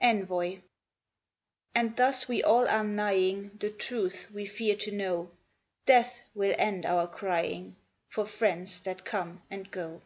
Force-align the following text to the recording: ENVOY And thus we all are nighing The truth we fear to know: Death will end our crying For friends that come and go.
ENVOY 0.00 0.62
And 1.74 1.96
thus 1.96 2.28
we 2.28 2.44
all 2.44 2.68
are 2.68 2.84
nighing 2.84 3.50
The 3.58 3.70
truth 3.70 4.30
we 4.32 4.46
fear 4.46 4.76
to 4.76 4.92
know: 4.92 5.32
Death 5.84 6.22
will 6.32 6.54
end 6.58 6.86
our 6.86 7.08
crying 7.08 7.74
For 8.08 8.24
friends 8.24 8.78
that 8.82 9.04
come 9.04 9.42
and 9.50 9.68
go. 9.68 10.02